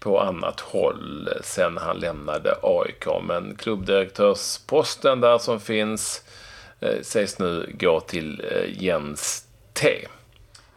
på 0.00 0.20
annat 0.20 0.60
håll 0.60 1.28
sen 1.42 1.76
han 1.76 1.98
lämnade 1.98 2.54
AIK. 2.62 3.06
Men 3.22 3.54
klubbdirektörsposten 3.56 5.20
där 5.20 5.38
som 5.38 5.60
finns 5.60 6.24
eh, 6.80 7.02
sägs 7.02 7.38
nu 7.38 7.76
gå 7.78 8.00
till 8.00 8.44
eh, 8.50 8.82
Jens 8.82 9.44
T. 9.72 9.88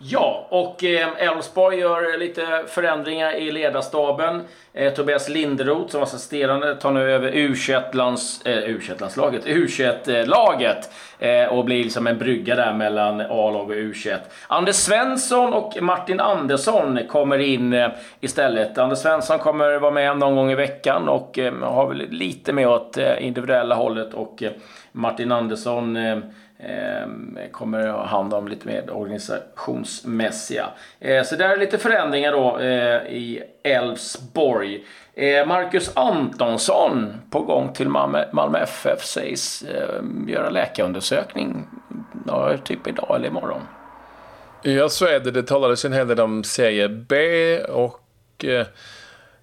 Ja, 0.05 0.47
och 0.49 0.83
eh, 0.83 1.09
Elfsborg 1.17 1.79
gör 1.79 2.17
lite 2.17 2.63
förändringar 2.67 3.35
i 3.35 3.51
ledarstaben. 3.51 4.41
Eh, 4.73 4.93
Tobias 4.93 5.29
Linderoth 5.29 5.91
som 5.91 5.99
var 5.99 6.07
assisterande 6.07 6.75
tar 6.75 6.91
nu 6.91 7.11
över 7.11 7.31
U21-lands, 7.31 8.45
eh, 8.45 8.57
U21-landslaget, 8.57 9.45
U21-laget 9.45 10.89
eh, 11.19 11.45
och 11.45 11.65
blir 11.65 11.83
liksom 11.83 12.07
en 12.07 12.17
brygga 12.17 12.55
där 12.55 12.73
mellan 12.73 13.21
A-lag 13.21 13.69
och 13.69 13.75
U21. 13.75 14.17
Anders 14.47 14.75
Svensson 14.75 15.53
och 15.53 15.81
Martin 15.81 16.19
Andersson 16.19 16.99
kommer 17.07 17.37
in 17.37 17.73
eh, 17.73 17.89
istället. 18.19 18.77
Anders 18.77 18.99
Svensson 18.99 19.39
kommer 19.39 19.79
vara 19.79 19.91
med 19.91 20.17
någon 20.17 20.35
gång 20.35 20.51
i 20.51 20.55
veckan 20.55 21.09
och 21.09 21.39
eh, 21.39 21.53
har 21.61 21.87
väl 21.87 22.07
lite 22.09 22.53
mer 22.53 22.67
åt 22.67 22.97
individuella 23.19 23.75
hållet 23.75 24.13
och 24.13 24.43
Martin 24.91 25.31
Andersson 25.31 25.97
Ehm, 26.67 27.37
kommer 27.51 27.87
ha 27.87 28.05
hand 28.05 28.33
om 28.33 28.47
lite 28.47 28.67
mer 28.67 28.89
organisationsmässiga. 28.91 30.69
Eh, 30.99 31.23
så 31.23 31.35
där 31.35 31.49
är 31.49 31.57
lite 31.57 31.77
förändringar 31.77 32.31
då 32.31 32.59
eh, 32.59 33.13
i 33.13 33.43
Elfsborg. 33.63 34.85
Eh, 35.13 35.47
Marcus 35.47 35.91
Antonsson 35.95 37.13
på 37.29 37.39
gång 37.39 37.73
till 37.73 37.89
Malmö, 37.89 38.25
Malmö 38.31 38.57
FF 38.57 39.03
sägs 39.05 39.63
göra 40.27 40.49
läkarundersökning 40.49 41.67
ja, 42.27 42.57
typ 42.57 42.87
idag 42.87 43.15
eller 43.15 43.27
imorgon. 43.27 43.61
Ja, 44.61 44.89
så 44.89 45.05
är 45.05 45.19
det. 45.19 45.31
Det 45.31 45.43
talades 45.43 45.85
en 45.85 45.93
hel 45.93 46.07
del 46.07 46.19
om 46.19 46.43
Serie 46.43 46.89
B 46.89 47.15
och 47.59 48.45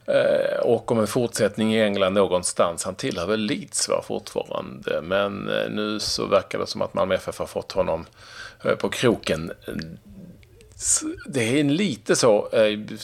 Eh, 0.07 0.61
och 0.61 0.93
om 0.93 0.99
en 0.99 1.07
fortsättning 1.07 1.75
i 1.75 1.83
England 1.83 2.15
någonstans. 2.15 2.85
Han 2.85 2.95
tillhör 2.95 3.27
väl 3.27 3.41
Leeds 3.41 3.89
va, 3.89 4.03
fortfarande. 4.07 5.01
Men 5.03 5.49
eh, 5.49 5.71
nu 5.71 6.01
så 6.01 6.27
verkar 6.27 6.59
det 6.59 6.67
som 6.67 6.83
att 6.83 6.95
Malmö 6.95 7.15
FF 7.15 7.39
har 7.39 7.47
fått 7.47 7.73
honom 7.73 8.07
eh, 8.65 8.75
på 8.75 8.89
kroken. 8.89 9.53
Det 11.27 11.61
är 11.61 11.65
lite 11.65 12.17
så, 12.17 12.49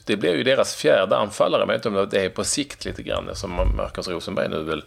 det 0.04 0.16
blir 0.16 0.34
ju 0.34 0.42
deras 0.42 0.74
fjärde 0.74 1.16
anfallare, 1.16 1.66
men 1.66 1.68
jag 1.68 1.78
vet 1.78 1.86
inte 1.86 2.00
om 2.00 2.08
det 2.10 2.24
är 2.24 2.28
på 2.28 2.44
sikt 2.44 2.84
lite 2.84 3.02
grann, 3.02 3.30
som 3.34 3.50
Marcus 3.76 4.08
Rosenberg 4.08 4.48
nu 4.48 4.62
väl 4.62 4.84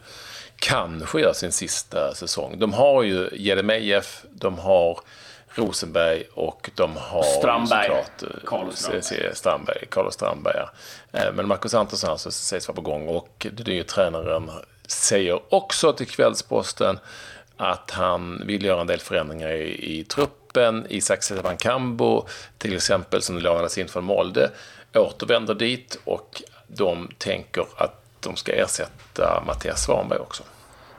kanske 0.55 1.21
gör 1.21 1.33
sin 1.33 1.51
sista 1.51 2.15
säsong. 2.15 2.59
De 2.59 2.73
har 2.73 3.03
ju 3.03 3.29
Jeremejeff, 3.33 4.25
de 4.31 4.57
har 4.59 4.99
Rosenberg 5.55 6.23
och 6.33 6.69
de 6.75 6.97
har 6.97 7.23
Strandberg. 7.23 7.87
såklart 7.87 8.23
eh, 8.23 8.27
Carlos 8.45 8.77
Strandberg. 8.79 9.35
Strandberg, 9.35 9.85
Carlos 9.89 10.13
Strandberg 10.13 10.55
ja. 10.57 10.69
Eh, 11.19 11.33
men 11.33 11.47
Marcus 11.47 11.73
Antonsson 11.73 12.09
alltså 12.09 12.31
sägs 12.31 12.67
vara 12.67 12.75
på 12.75 12.81
gång 12.81 13.07
och 13.07 13.47
den 13.51 13.65
nya 13.65 13.83
tränaren 13.83 14.51
säger 14.87 15.53
också 15.53 15.93
till 15.93 16.07
Kvällsposten 16.07 16.99
att 17.57 17.91
han 17.91 18.43
vill 18.45 18.65
göra 18.65 18.81
en 18.81 18.87
del 18.87 18.99
förändringar 18.99 19.49
i, 19.49 19.99
i 19.99 20.03
truppen. 20.03 20.85
Isak 20.89 21.23
Sevankambo 21.23 22.25
till 22.57 22.75
exempel 22.75 23.21
som 23.21 23.37
lånades 23.37 23.77
in 23.77 23.87
från 23.87 24.03
Molde 24.03 24.51
återvänder 24.93 25.53
dit 25.53 25.99
och 26.03 26.41
de 26.67 27.09
tänker 27.17 27.65
att 27.77 28.03
de 28.19 28.35
ska 28.35 28.51
ersätta 28.51 29.43
Mattias 29.47 29.83
Svanberg 29.83 30.19
också. 30.19 30.43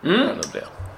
Mm. 0.05 0.29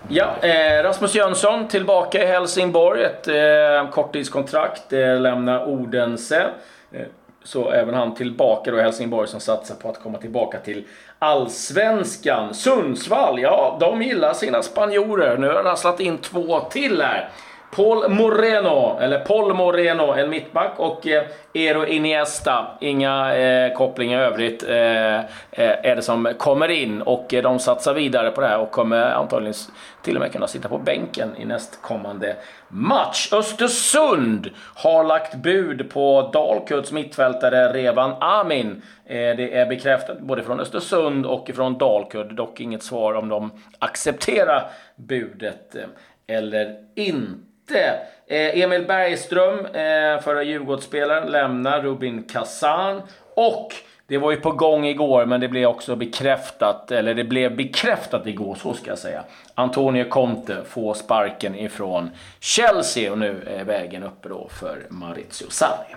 Ja, 0.08 0.34
eh, 0.42 0.82
Rasmus 0.82 1.14
Jönsson 1.14 1.68
tillbaka 1.68 2.22
i 2.22 2.26
Helsingborg. 2.26 3.04
Ett 3.04 3.28
eh, 3.28 3.90
korttidskontrakt 3.90 4.92
eh, 4.92 5.20
lämnar 5.20 5.68
Odense. 5.68 6.46
Eh, 6.92 7.06
så 7.44 7.70
även 7.70 7.94
han 7.94 8.14
tillbaka 8.14 8.70
då 8.70 8.78
i 8.78 8.82
Helsingborg 8.82 9.28
som 9.28 9.40
satsar 9.40 9.74
på 9.74 9.88
att 9.88 10.02
komma 10.02 10.18
tillbaka 10.18 10.58
till 10.58 10.84
Allsvenskan. 11.18 12.54
Sundsvall, 12.54 13.40
ja, 13.40 13.76
de 13.80 14.02
gillar 14.02 14.32
sina 14.32 14.62
spanjorer. 14.62 15.38
Nu 15.38 15.46
har 15.46 15.54
de 15.54 15.62
rasslat 15.62 16.00
in 16.00 16.18
två 16.18 16.60
till 16.60 17.02
här. 17.02 17.28
Paul 17.76 18.10
Moreno, 18.10 18.98
eller 19.00 19.18
Paul 19.18 19.54
Moreno, 19.54 20.12
en 20.12 20.30
mittback 20.30 20.72
och 20.76 21.06
eh, 21.06 21.22
Ero 21.54 21.86
Iniesta. 21.86 22.66
Inga 22.80 23.36
eh, 23.36 23.72
kopplingar 23.72 24.20
i 24.20 24.24
övrigt 24.24 24.62
eh, 24.68 25.16
eh, 25.16 25.24
är 25.50 25.96
det 25.96 26.02
som 26.02 26.32
kommer 26.38 26.68
in 26.68 27.02
och 27.02 27.34
eh, 27.34 27.42
de 27.42 27.58
satsar 27.58 27.94
vidare 27.94 28.30
på 28.30 28.40
det 28.40 28.46
här 28.46 28.58
och 28.58 28.70
kommer 28.70 29.12
antagligen 29.12 29.54
till 30.02 30.16
och 30.16 30.20
med 30.20 30.32
kunna 30.32 30.46
sitta 30.46 30.68
på 30.68 30.78
bänken 30.78 31.36
i 31.36 31.44
nästkommande 31.44 32.36
match. 32.68 33.32
Östersund 33.32 34.50
har 34.74 35.04
lagt 35.04 35.34
bud 35.34 35.90
på 35.90 36.30
Dalkurds 36.32 36.92
mittfältare 36.92 37.72
Revan 37.72 38.14
Amin. 38.20 38.82
Eh, 39.06 39.16
det 39.16 39.56
är 39.56 39.66
bekräftat 39.66 40.20
både 40.20 40.42
från 40.42 40.60
Östersund 40.60 41.26
och 41.26 41.50
från 41.54 41.78
Dalkurd. 41.78 42.34
Dock 42.34 42.60
inget 42.60 42.82
svar 42.82 43.14
om 43.14 43.28
de 43.28 43.50
accepterar 43.78 44.70
budet 44.96 45.74
eh, 45.74 46.36
eller 46.36 46.76
inte 46.96 47.51
inte. 47.72 47.98
Eh, 48.26 48.62
Emil 48.62 48.86
Bergström, 48.86 49.66
eh, 49.66 50.22
förra 50.22 50.42
Djurgårdsspelaren, 50.42 51.30
lämnar 51.32 51.82
Rubin 51.82 52.22
Kazan. 52.22 53.02
Och 53.34 53.74
det 54.06 54.18
var 54.18 54.30
ju 54.30 54.36
på 54.36 54.50
gång 54.50 54.86
igår, 54.86 55.26
men 55.26 55.40
det 55.40 55.48
blev 55.48 55.68
också 55.68 55.96
bekräftat, 55.96 56.90
eller 56.90 57.14
det 57.14 57.24
blev 57.24 57.56
bekräftat 57.56 58.26
igår, 58.26 58.58
så 58.62 58.74
ska 58.74 58.90
jag 58.90 58.98
säga. 58.98 59.24
Antonio 59.54 60.08
Conte 60.08 60.56
får 60.68 60.94
sparken 60.94 61.54
ifrån 61.54 62.10
Chelsea 62.40 63.12
och 63.12 63.18
nu 63.18 63.54
är 63.58 63.64
vägen 63.64 64.02
uppe 64.02 64.28
då 64.28 64.48
för 64.60 64.86
Maurizio 64.88 65.46
Sarri. 65.50 65.96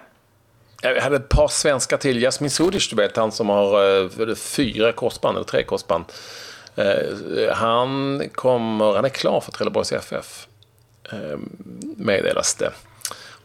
Jag 0.81 1.01
hade 1.01 1.15
ett 1.15 1.29
par 1.29 1.47
svenskar 1.47 1.97
till. 1.97 2.21
Jasmin 2.21 2.49
Sudic, 2.49 2.89
du 2.89 2.95
vet, 2.95 3.17
han 3.17 3.31
som 3.31 3.49
har 3.49 4.03
eh, 4.29 4.35
fyra 4.35 4.91
korsband, 4.91 5.37
eller 5.37 5.45
tre 5.45 5.63
korsband. 5.63 6.05
Eh, 6.75 7.53
han, 7.53 8.21
kommer, 8.33 8.95
han 8.95 9.05
är 9.05 9.09
klar 9.09 9.41
för 9.41 9.51
Trelleborgs 9.51 9.91
FF, 9.91 10.47
Eh, 11.11 11.39
meddelas 11.97 12.55
det. 12.55 12.71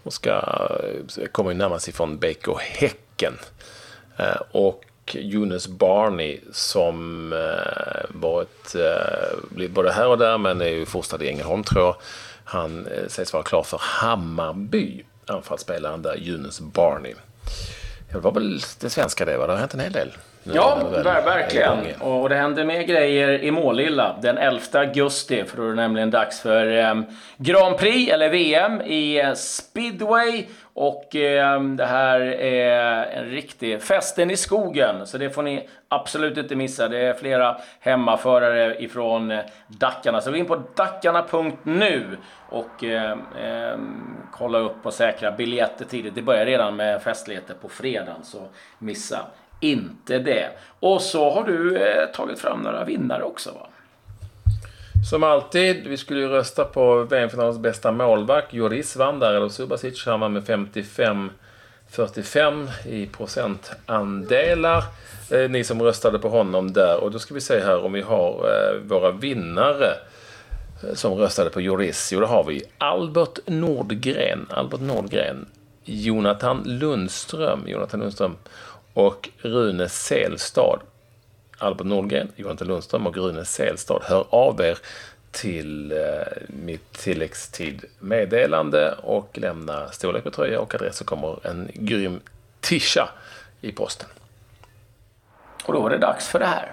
Och 0.03 0.13
ska, 0.13 0.31
eh, 0.31 1.27
kommer 1.33 1.51
ju 1.51 1.57
närmast 1.57 1.89
ifrån 1.89 2.19
BK 2.19 2.59
Häcken. 2.59 3.39
Eh, 4.17 4.41
och 4.51 4.85
Jonas 5.13 5.69
Barney 5.69 6.41
som 6.53 7.31
varit 8.09 8.77
blivit 9.51 9.75
både 9.75 9.93
här 9.93 10.07
och 10.07 10.19
där 10.19 10.39
men 10.39 10.61
är 10.61 10.67
ju 10.67 10.87
fostrad 10.87 11.23
i 11.23 11.29
Ängelholm 11.29 11.65
tror 11.65 11.85
jag. 11.85 11.97
Han 12.45 12.89
sägs 13.09 13.33
vara 13.33 13.43
klar 13.43 13.63
för 13.63 13.79
Hammarby, 13.81 15.05
anfallsspelaren 15.27 16.03
där, 16.03 16.15
Jonas 16.15 16.61
Barney. 16.61 17.15
Det 18.13 18.19
var 18.19 18.33
väl 18.33 18.61
det 18.81 18.91
svenska 18.91 19.25
det, 19.25 19.37
va? 19.37 19.47
Det 19.47 19.53
har 19.53 19.59
hänt 19.59 19.75
en 19.75 19.81
hel 19.81 19.93
del. 19.93 20.13
Ja, 20.43 20.79
verkligen. 21.25 21.79
Och 22.01 22.29
det 22.29 22.35
händer 22.35 22.65
mer 22.65 22.83
grejer 22.83 23.29
i 23.45 23.51
Målilla 23.51 24.17
den 24.23 24.39
11 24.39 24.61
augusti. 24.73 25.45
För 25.45 25.57
då 25.57 25.63
är 25.63 25.69
det 25.69 25.75
nämligen 25.75 26.11
dags 26.11 26.41
för 26.41 26.79
eh, 26.79 26.95
Grand 27.37 27.79
Prix, 27.79 28.13
eller 28.13 28.29
VM, 28.29 28.81
i 28.81 29.21
eh, 29.21 29.33
speedway. 29.35 30.45
Och 30.75 31.17
eh, 31.17 31.63
det 31.63 31.87
här 31.87 32.21
är 32.41 33.05
en 33.05 33.25
riktig 33.25 33.83
festen 33.83 34.31
i 34.31 34.37
skogen. 34.37 35.07
Så 35.07 35.19
det 35.19 35.31
får 35.31 35.43
ni 35.43 35.69
absolut 35.89 36.37
inte 36.37 36.57
missa. 36.57 36.89
Det 36.89 36.99
är 36.99 37.15
flera 37.15 37.57
hemmaförare 37.81 38.83
ifrån 38.83 39.39
Dackarna. 39.69 40.21
Så 40.21 40.31
gå 40.31 40.37
in 40.37 40.47
på 40.47 40.63
dackarna.nu 40.77 42.17
och 42.49 42.85
eh, 42.85 43.11
eh, 43.11 43.79
kolla 44.33 44.59
upp 44.59 44.87
och 44.87 44.95
säkra 44.95 45.33
biljetter 45.33 45.85
tidigt. 45.85 46.15
Det 46.15 46.23
börjar 46.23 46.47
redan 46.47 46.77
med 46.77 47.03
festligheter 47.03 47.55
på 47.55 47.69
fredagen, 47.69 48.25
så 48.25 48.49
missa 48.79 49.19
inte 49.61 50.19
det. 50.19 50.51
Och 50.81 51.03
så 51.03 51.31
har 51.31 51.45
du 51.45 51.77
eh, 51.77 52.07
tagit 52.07 52.39
fram 52.39 52.61
några 52.61 52.85
vinnare 52.85 53.23
också 53.23 53.51
va? 53.51 53.67
Som 55.03 55.23
alltid, 55.23 55.87
vi 55.87 55.97
skulle 55.97 56.21
ju 56.21 56.29
rösta 56.29 56.65
på 56.65 57.05
VM-finalens 57.05 57.59
bästa 57.59 57.93
målvakt. 57.93 58.55
Joris 58.55 58.97
vann 58.97 59.19
där, 59.19 59.35
eller 59.35 59.49
Subasic. 59.49 60.07
Han 60.07 60.21
vann 60.21 60.33
med 60.33 60.43
55-45 60.43 62.69
i 62.87 63.07
procentandelar. 63.07 64.85
Eh, 65.31 65.51
ni 65.51 65.65
som 65.65 65.83
röstade 65.83 66.19
på 66.19 66.29
honom 66.29 66.73
där. 66.73 67.05
Och 67.05 67.11
då 67.11 67.19
ska 67.19 67.35
vi 67.35 67.41
se 67.41 67.61
här 67.61 67.85
om 67.85 67.93
vi 67.93 68.01
har 68.01 68.31
eh, 68.31 68.81
våra 68.83 69.11
vinnare 69.11 69.91
eh, 70.83 70.95
som 70.95 71.15
röstade 71.15 71.51
på 71.51 71.61
Joris. 71.61 72.13
Jo, 72.13 72.21
det 72.21 72.27
har 72.27 72.45
vi. 72.45 72.63
Albert 72.79 73.39
Nordgren. 73.47 74.47
Albert 74.51 74.81
Nordgren. 74.81 75.47
Jonathan 75.85 76.63
Lundström. 76.67 77.63
Jonathan 77.67 78.01
Lundström 78.01 78.37
och 78.95 79.29
Rune 79.39 79.89
Selstad. 79.89 80.81
Albert 81.59 81.87
Nordgren, 81.87 82.29
Jonathan 82.37 82.69
Lundström 82.69 83.07
och 83.07 83.17
Rune 83.17 83.45
Selstad. 83.45 84.01
Hör 84.03 84.27
av 84.31 84.61
er 84.61 84.79
till 85.31 85.93
eh, 85.93 85.99
mitt 86.49 86.93
tilläggstid-meddelande 86.93 88.95
och 89.03 89.39
lämna 89.39 89.89
storlek 89.89 90.25
på 90.25 90.31
tröja 90.31 90.61
och 90.61 90.75
adress 90.75 90.97
så 90.97 91.05
kommer 91.05 91.47
en 91.47 91.71
grym 91.75 92.21
tisha 92.61 93.09
i 93.61 93.73
posten. 93.73 94.09
Och 95.65 95.73
då 95.73 95.87
är 95.87 95.91
det 95.91 95.99
dags 95.99 96.29
för 96.29 96.39
det 96.39 96.47
här. 96.47 96.73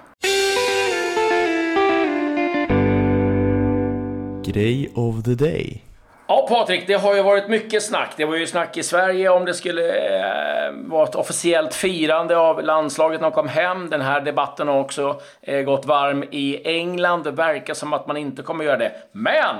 Grej 4.44 4.92
of 4.96 5.24
the 5.24 5.36
day. 5.36 5.87
Ja, 6.30 6.46
Patrik, 6.50 6.88
det 6.88 6.94
har 6.94 7.16
ju 7.16 7.22
varit 7.22 7.48
mycket 7.48 7.84
snack. 7.84 8.14
Det 8.18 8.26
var 8.26 8.36
ju 8.36 8.48
snack 8.48 8.78
i 8.78 8.84
Sverige 8.84 9.30
om 9.30 9.46
det 9.46 9.54
skulle 9.54 9.88
eh, 9.88 10.72
vara 10.74 11.04
ett 11.04 11.16
officiellt 11.16 11.74
firande 11.74 12.38
av 12.38 12.64
landslaget 12.64 13.22
när 13.22 13.30
de 13.30 13.34
kom 13.34 13.48
hem. 13.48 13.90
Den 13.90 14.02
här 14.02 14.22
debatten 14.22 14.68
har 14.68 14.80
också 14.80 15.22
eh, 15.42 15.62
gått 15.62 15.86
varm 15.86 16.24
i 16.32 16.62
England. 16.66 17.24
Det 17.24 17.32
verkar 17.32 17.74
som 17.74 17.94
att 17.94 18.08
man 18.08 18.18
inte 18.18 18.42
kommer 18.42 18.66
göra 18.66 18.78
det. 18.78 18.92
Men! 19.12 19.56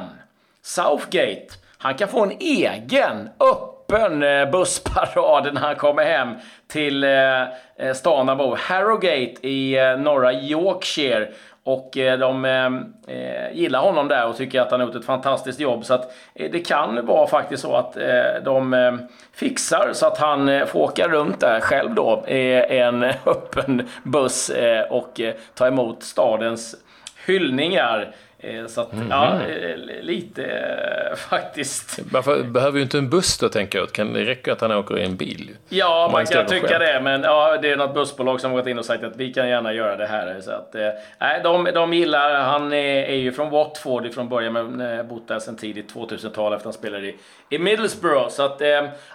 Southgate, 0.62 1.48
han 1.78 1.94
kan 1.94 2.08
få 2.08 2.24
en 2.24 2.32
egen 2.40 3.30
öppen 3.40 4.24
eh, 4.24 4.52
bussparad 4.52 5.54
när 5.54 5.62
han 5.62 5.76
kommer 5.76 6.06
hem 6.06 6.36
till 6.68 7.04
eh, 7.04 7.42
eh 7.78 7.94
stan 7.94 8.28
han 8.28 8.38
bor. 8.38 8.56
Harrogate 8.56 9.48
i 9.48 9.78
eh, 9.78 9.98
norra 9.98 10.34
Yorkshire. 10.34 11.30
Och 11.68 11.98
eh, 11.98 12.20
de 12.20 12.46
eh, 12.46 12.66
eh, 13.16 13.52
gillar 13.54 13.80
honom 13.82 14.08
där 14.08 14.28
och 14.28 14.38
tycker 14.38 14.62
att 14.62 14.72
han 14.72 14.80
har 14.80 14.88
gjort 14.88 14.96
ett 14.96 15.06
fantastiskt 15.06 15.60
jobb. 15.60 15.86
Så 15.86 15.94
att 15.94 16.14
eh, 16.36 16.52
det 16.52 16.60
kan 16.60 17.06
vara 17.06 17.28
faktiskt 17.28 17.64
så 17.64 17.76
att 17.76 17.98
de 18.44 19.00
fixar 19.34 19.90
så 19.94 20.06
att 20.06 20.18
han 20.18 20.68
får 20.68 20.80
åka 20.80 21.08
runt 21.08 21.40
där 21.40 21.60
själv 21.60 21.94
då 21.96 22.24
i 22.28 22.54
en 22.70 23.04
öppen 23.26 23.88
buss 24.04 24.52
och 24.90 25.22
ta 25.54 25.68
emot 25.68 26.04
stadens 26.04 26.76
hyllningar. 27.26 28.16
Eh, 28.40 28.66
så 28.68 28.82
att, 28.82 28.94
mm. 28.94 29.08
ja, 29.10 29.42
eh, 29.42 29.78
lite 30.02 30.44
eh, 30.44 31.16
faktiskt. 31.30 32.00
Varför 32.12 32.44
behöver 32.44 32.78
ju 32.78 32.84
inte 32.84 32.98
en 32.98 33.10
buss 33.10 33.38
då, 33.38 33.50
tänker 33.50 33.80
jag. 33.80 33.92
Kan 33.92 34.14
det 34.14 34.26
räcka 34.26 34.54
att 34.54 34.62
han 34.62 34.72
åker 34.72 34.98
i 34.98 35.06
en 35.06 35.16
bil? 35.16 35.58
Ja, 35.70 36.00
man, 36.02 36.12
man 36.12 36.26
kan 36.26 36.46
tycka 36.46 36.68
själv. 36.68 36.80
det. 36.80 37.02
Men 37.02 37.24
ja, 37.24 37.58
det 37.62 37.72
är 37.72 37.78
något 37.78 37.94
bussbolag 37.94 38.42
som 38.42 38.52
har 38.52 38.58
gått 38.58 38.68
in 38.68 38.80
och 38.80 38.86
sagt 38.86 39.04
att 39.04 39.16
vi 39.16 39.34
kan 39.34 39.50
gärna 39.50 39.74
göra 39.74 39.96
det 39.96 40.06
här. 40.06 40.42
Så 40.42 40.52
att, 40.52 40.76
nej, 41.20 41.40
de, 41.44 41.64
de 41.74 41.94
gillar, 41.94 42.34
han 42.34 42.74
är, 42.74 43.04
är 43.04 43.16
ju 43.16 43.32
från 43.32 43.50
Watford 43.50 44.14
från 44.14 44.30
början, 44.30 44.54
men 44.54 45.08
bott 45.08 45.28
där 45.28 45.40
sedan 45.40 45.58
tidigt 45.58 45.94
2000-tal 45.94 46.54
efter 46.54 46.56
att 46.56 46.64
han 46.64 46.74
spelade 46.74 47.08
i, 47.08 47.16
i 47.50 47.60
Middlesbrough. 47.60 48.30
Så 48.30 48.44
att, 48.44 48.62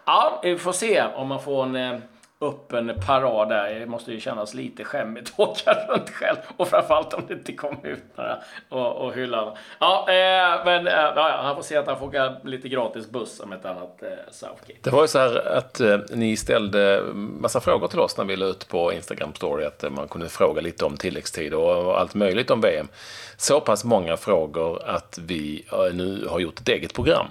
ja, 0.04 0.40
vi 0.42 0.58
får 0.58 0.72
se 0.72 1.04
om 1.14 1.28
man 1.28 1.42
får 1.42 1.62
en 1.76 2.02
öppen 2.42 3.00
parad 3.06 3.48
där. 3.48 3.80
Det 3.80 3.86
måste 3.86 4.12
ju 4.12 4.20
kännas 4.20 4.54
lite 4.54 4.84
skämmigt 4.84 5.32
att 5.32 5.40
åka 5.48 5.72
runt 5.88 6.10
själv. 6.10 6.36
Och 6.56 6.68
framförallt 6.68 7.14
om 7.14 7.22
det 7.28 7.34
inte 7.34 7.52
kommer 7.52 7.86
ut 7.86 8.04
några 8.16 8.38
och, 8.68 8.96
och 8.96 9.14
hyllar. 9.14 9.58
Ja, 9.78 10.06
eh, 10.08 10.64
men 10.64 10.86
eh, 10.86 10.92
ja, 10.92 11.40
han 11.42 11.56
får 11.56 11.62
se 11.62 11.76
att 11.76 11.86
han 11.86 11.98
får 11.98 12.06
åka 12.06 12.36
lite 12.44 12.68
gratis 12.68 13.10
buss 13.10 13.40
om 13.40 13.52
ett 13.52 13.64
annat 13.64 14.02
eh, 14.02 14.08
Southgate. 14.30 14.80
Det 14.82 14.90
var 14.90 15.02
ju 15.02 15.08
så 15.08 15.18
här 15.18 15.56
att 15.56 15.80
eh, 15.80 15.98
ni 16.10 16.36
ställde 16.36 17.02
massa 17.14 17.60
frågor 17.60 17.88
till 17.88 18.00
oss 18.00 18.16
när 18.16 18.24
vi 18.24 18.36
la 18.36 18.46
ut 18.46 18.68
på 18.68 18.92
Instagram 18.92 19.34
story 19.34 19.64
att 19.64 19.84
man 19.92 20.08
kunde 20.08 20.28
fråga 20.28 20.60
lite 20.60 20.84
om 20.84 20.96
tilläggstid 20.96 21.54
och 21.54 22.00
allt 22.00 22.14
möjligt 22.14 22.50
om 22.50 22.60
VM. 22.60 22.88
Så 23.36 23.60
pass 23.60 23.84
många 23.84 24.16
frågor 24.16 24.82
att 24.86 25.18
vi 25.22 25.64
eh, 25.72 25.94
nu 25.94 26.26
har 26.30 26.40
gjort 26.40 26.60
ett 26.60 26.68
eget 26.68 26.94
program 26.94 27.26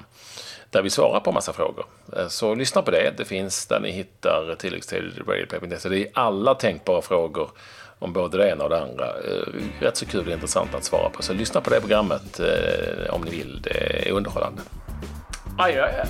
där 0.71 0.81
vi 0.81 0.89
svarar 0.89 1.19
på 1.19 1.31
massa 1.31 1.53
frågor. 1.53 1.85
Eh, 2.17 2.27
så 2.27 2.55
lyssna 2.55 2.81
på 2.81 2.91
det. 2.91 3.13
Det 3.17 3.25
finns 3.25 3.65
där 3.65 3.79
ni 3.79 3.91
hittar 3.91 4.55
tilläggstid 4.55 5.03
radioplay.se. 5.27 5.89
Det 5.89 5.99
är 5.99 6.07
alla 6.13 6.55
tänkbara 6.55 7.01
frågor 7.01 7.49
om 7.99 8.13
både 8.13 8.37
det 8.37 8.49
ena 8.49 8.63
och 8.63 8.69
det 8.69 8.81
andra. 8.81 9.05
Eh, 9.05 9.81
rätt 9.81 9.97
så 9.97 10.05
kul 10.05 10.27
och 10.27 10.33
intressant 10.33 10.75
att 10.75 10.83
svara 10.83 11.09
på. 11.09 11.23
Så 11.23 11.33
lyssna 11.33 11.61
på 11.61 11.69
det 11.69 11.79
programmet 11.79 12.39
eh, 12.39 13.13
om 13.13 13.21
ni 13.21 13.31
vill. 13.31 13.61
Det 13.61 14.07
är 14.07 14.11
underhållande. 14.11 14.61
Adjö! 15.57 16.05